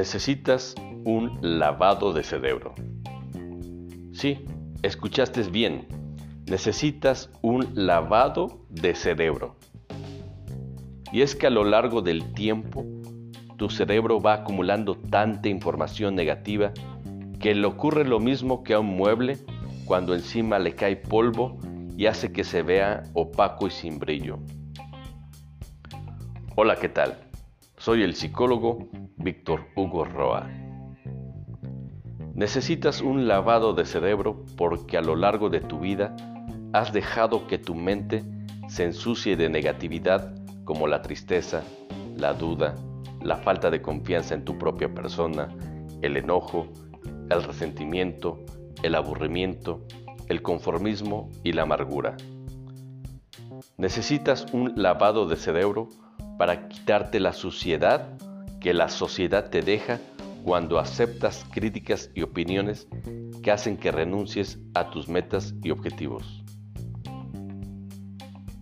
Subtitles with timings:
[0.00, 2.74] Necesitas un lavado de cerebro.
[4.14, 4.46] Sí,
[4.82, 5.86] escuchaste bien.
[6.46, 9.56] Necesitas un lavado de cerebro.
[11.12, 12.86] Y es que a lo largo del tiempo,
[13.58, 16.72] tu cerebro va acumulando tanta información negativa
[17.38, 19.36] que le ocurre lo mismo que a un mueble
[19.84, 21.58] cuando encima le cae polvo
[21.98, 24.38] y hace que se vea opaco y sin brillo.
[26.56, 27.29] Hola, ¿qué tal?
[27.80, 30.50] Soy el psicólogo Víctor Hugo Roa.
[32.34, 36.14] Necesitas un lavado de cerebro porque a lo largo de tu vida
[36.74, 38.22] has dejado que tu mente
[38.68, 41.62] se ensucie de negatividad como la tristeza,
[42.18, 42.74] la duda,
[43.22, 45.48] la falta de confianza en tu propia persona,
[46.02, 46.66] el enojo,
[47.30, 48.44] el resentimiento,
[48.82, 49.86] el aburrimiento,
[50.28, 52.18] el conformismo y la amargura.
[53.78, 55.88] Necesitas un lavado de cerebro
[56.40, 58.16] para quitarte la suciedad
[58.62, 60.00] que la sociedad te deja
[60.42, 62.88] cuando aceptas críticas y opiniones
[63.42, 66.42] que hacen que renuncies a tus metas y objetivos.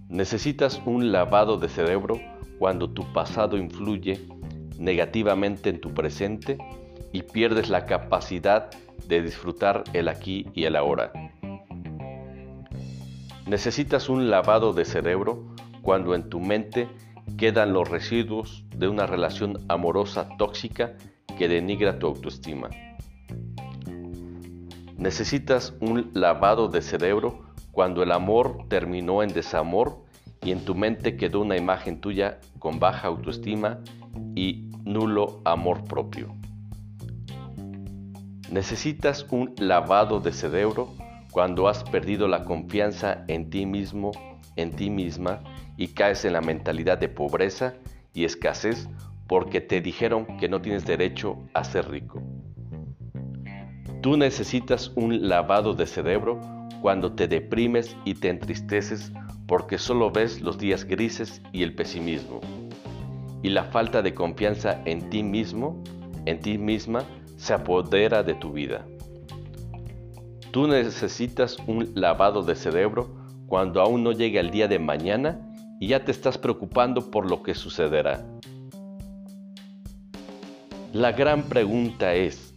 [0.08, 2.20] Necesitas un lavado de cerebro
[2.58, 4.26] cuando tu pasado influye
[4.76, 6.58] negativamente en tu presente
[7.12, 8.70] y pierdes la capacidad
[9.06, 11.12] de disfrutar el aquí y el ahora.
[13.46, 16.88] Necesitas un lavado de cerebro cuando en tu mente
[17.36, 20.94] quedan los residuos de una relación amorosa tóxica
[21.36, 22.70] que denigra tu autoestima.
[24.96, 30.04] Necesitas un lavado de cerebro cuando el amor terminó en desamor
[30.42, 33.78] y en tu mente quedó una imagen tuya con baja autoestima
[34.34, 36.34] y nulo amor propio.
[38.50, 40.88] Necesitas un lavado de cerebro
[41.30, 44.10] cuando has perdido la confianza en ti mismo,
[44.56, 45.40] en ti misma
[45.78, 47.74] y caes en la mentalidad de pobreza
[48.12, 48.88] y escasez
[49.28, 52.20] porque te dijeron que no tienes derecho a ser rico.
[54.02, 56.40] Tú necesitas un lavado de cerebro
[56.82, 59.12] cuando te deprimes y te entristeces
[59.46, 62.40] porque solo ves los días grises y el pesimismo.
[63.42, 65.82] Y la falta de confianza en ti mismo,
[66.26, 67.04] en ti misma,
[67.36, 68.84] se apodera de tu vida.
[70.50, 73.14] Tú necesitas un lavado de cerebro
[73.46, 75.47] cuando aún no llegue el día de mañana
[75.80, 78.24] y ya te estás preocupando por lo que sucederá.
[80.92, 82.54] La gran pregunta es,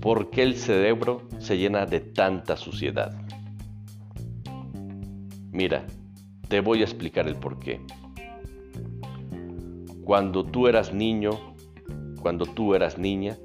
[0.00, 3.14] ¿por qué el cerebro se llena de tanta suciedad?
[5.52, 5.86] Mira,
[6.48, 7.80] te voy a explicar el por qué.
[10.04, 11.30] Cuando tú eras niño,
[12.20, 13.36] cuando tú eras niña,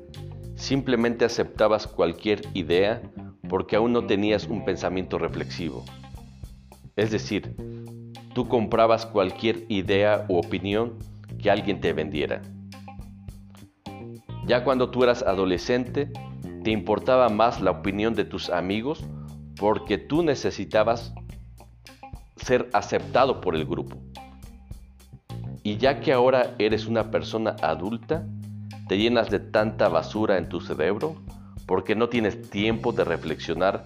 [0.55, 3.01] simplemente aceptabas cualquier idea
[3.49, 5.83] porque aún no tenías un pensamiento reflexivo.
[6.95, 7.55] Es decir,
[8.33, 10.93] tú comprabas cualquier idea u opinión
[11.41, 12.41] que alguien te vendiera.
[14.45, 16.11] Ya cuando tú eras adolescente,
[16.63, 19.03] te importaba más la opinión de tus amigos
[19.59, 21.13] porque tú necesitabas
[22.37, 23.97] ser aceptado por el grupo.
[25.63, 28.25] Y ya que ahora eres una persona adulta,
[28.87, 31.15] te llenas de tanta basura en tu cerebro
[31.67, 33.85] porque no tienes tiempo de reflexionar,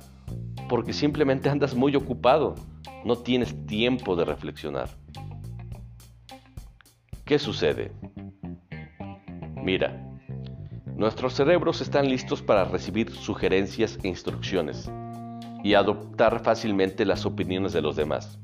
[0.70, 2.56] porque simplemente andas muy ocupado
[3.04, 4.90] no tienes tiempo de reflexionar.
[7.26, 7.92] ¿Qué sucede?
[9.64, 10.00] Mira,
[10.96, 14.90] nuestros cerebros están listos para recibir sugerencias e instrucciones
[15.64, 18.40] y adoptar fácilmente las opiniones de los demás.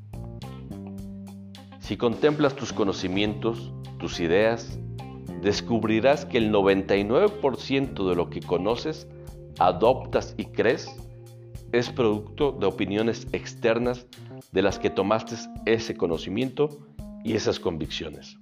[1.80, 4.80] Si contemplas tus conocimientos, tus ideas,
[5.42, 9.08] descubrirás que el 99% de lo que conoces,
[9.60, 10.90] adoptas y crees
[11.72, 14.08] es producto de opiniones externas
[14.52, 15.36] de las que tomaste
[15.66, 16.88] ese conocimiento
[17.24, 18.38] y esas convicciones.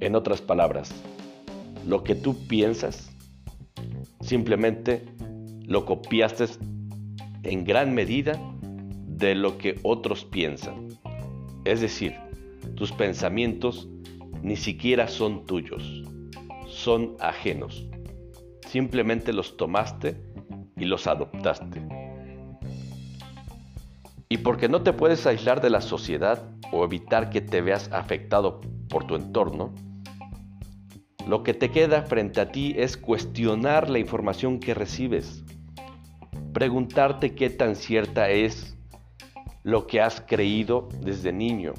[0.00, 0.92] En otras palabras,
[1.86, 3.10] lo que tú piensas,
[4.20, 5.04] simplemente
[5.66, 6.46] lo copiaste
[7.42, 8.40] en gran medida
[9.06, 10.88] de lo que otros piensan.
[11.64, 12.14] Es decir,
[12.74, 13.88] tus pensamientos
[14.42, 16.02] ni siquiera son tuyos,
[16.66, 17.86] son ajenos.
[18.66, 20.16] Simplemente los tomaste
[20.76, 21.99] y los adoptaste.
[24.32, 28.60] Y porque no te puedes aislar de la sociedad o evitar que te veas afectado
[28.88, 29.74] por tu entorno,
[31.26, 35.42] lo que te queda frente a ti es cuestionar la información que recibes,
[36.52, 38.78] preguntarte qué tan cierta es
[39.64, 41.74] lo que has creído desde niño,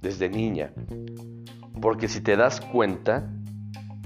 [0.00, 0.72] desde niña.
[1.82, 3.30] Porque si te das cuenta,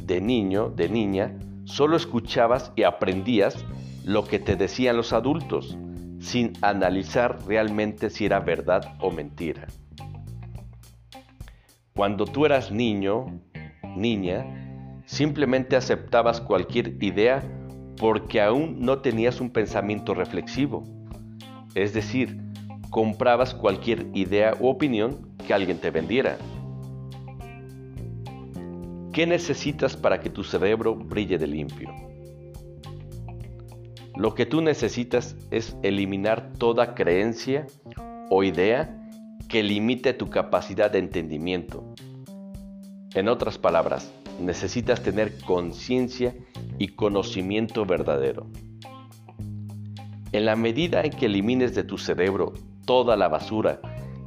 [0.03, 3.65] de niño, de niña, solo escuchabas y aprendías
[4.05, 5.79] lo que te decían los adultos
[6.25, 9.69] sin analizar realmente si era verdad o mentira.
[11.95, 13.41] Cuando tú eras niño,
[13.97, 14.45] niña,
[15.07, 17.43] Simplemente aceptabas cualquier idea
[17.99, 20.83] porque aún no tenías un pensamiento reflexivo.
[21.75, 22.41] Es decir,
[22.91, 26.39] comprabas cualquier idea u opinión que alguien te vendiera.
[29.13, 31.91] ¿Qué necesitas para que tu cerebro brille de limpio?
[34.17, 37.67] Lo que tú necesitas es eliminar toda creencia
[38.31, 39.01] o idea
[39.49, 41.85] que limite tu capacidad de entendimiento.
[43.15, 46.35] En otras palabras, necesitas tener conciencia
[46.79, 48.47] y conocimiento verdadero.
[50.33, 52.53] En la medida en que elimines de tu cerebro
[52.87, 53.81] toda la basura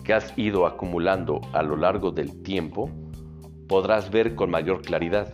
[0.03, 2.89] que has ido acumulando a lo largo del tiempo,
[3.67, 5.33] podrás ver con mayor claridad.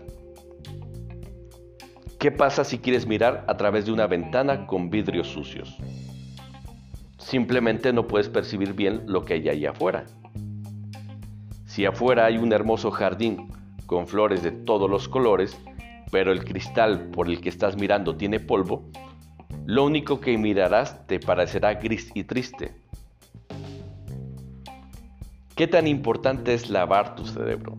[2.23, 5.75] ¿Qué pasa si quieres mirar a través de una ventana con vidrios sucios?
[7.17, 10.05] Simplemente no puedes percibir bien lo que hay ahí afuera.
[11.65, 13.49] Si afuera hay un hermoso jardín
[13.87, 15.59] con flores de todos los colores,
[16.13, 18.89] pero el cristal por el que estás mirando tiene polvo,
[19.65, 22.73] lo único que mirarás te parecerá gris y triste.
[25.57, 27.75] ¿Qué tan importante es lavar tu cerebro?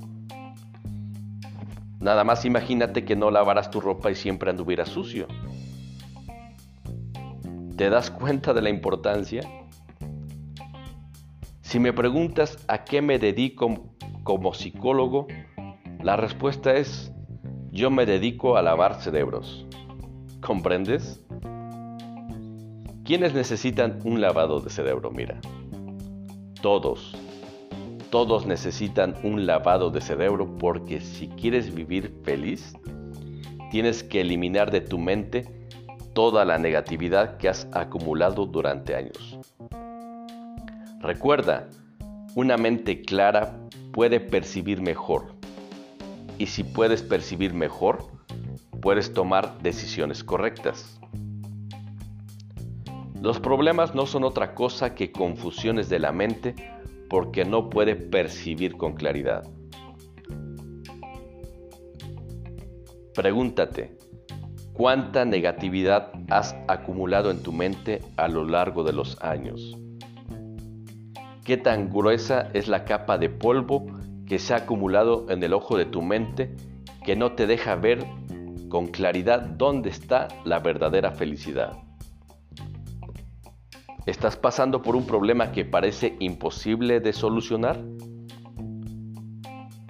[2.05, 5.27] Nada más imagínate que no lavaras tu ropa y siempre anduvieras sucio.
[7.79, 9.41] ¿Te das cuenta de la importancia?
[11.62, 15.29] Si me preguntas a qué me dedico como psicólogo,
[16.03, 17.11] la respuesta es,
[17.71, 19.65] yo me dedico a lavar cerebros.
[20.43, 21.25] ¿Comprendes?
[23.03, 25.11] ¿Quiénes necesitan un lavado de cerebro?
[25.11, 25.41] Mira,
[26.61, 27.17] todos,
[28.14, 32.72] todos necesitan un lavado de cerebro porque si quieres vivir feliz,
[33.72, 35.66] tienes que eliminar de tu mente
[36.12, 39.40] toda la negatividad que has acumulado durante años.
[41.00, 41.69] Recuerda,
[42.37, 43.58] una mente clara
[43.93, 45.34] puede percibir mejor
[46.38, 48.06] y si puedes percibir mejor,
[48.81, 51.00] puedes tomar decisiones correctas.
[53.20, 56.55] Los problemas no son otra cosa que confusiones de la mente
[57.09, 59.45] porque no puede percibir con claridad.
[63.15, 63.97] Pregúntate,
[64.73, 69.77] ¿cuánta negatividad has acumulado en tu mente a lo largo de los años?
[71.45, 73.87] ¿Qué tan gruesa es la capa de polvo
[74.27, 76.56] que se ha acumulado en el ojo de tu mente
[77.05, 78.05] que no te deja ver
[78.75, 81.83] con claridad dónde está la verdadera felicidad.
[84.06, 87.83] ¿Estás pasando por un problema que parece imposible de solucionar?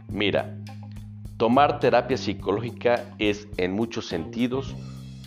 [0.09, 0.57] Mira,
[1.37, 4.75] tomar terapia psicológica es en muchos sentidos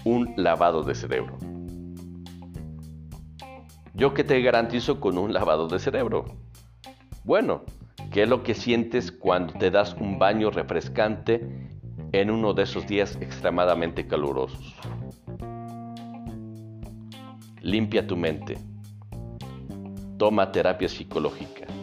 [0.05, 1.37] un lavado de cerebro.
[3.93, 6.25] ¿Yo qué te garantizo con un lavado de cerebro?
[7.23, 7.63] Bueno,
[8.11, 11.69] ¿Qué es lo que sientes cuando te das un baño refrescante
[12.13, 14.75] en uno de esos días extremadamente calurosos?
[17.61, 18.57] Limpia tu mente.
[20.17, 21.76] Toma terapia psicológica.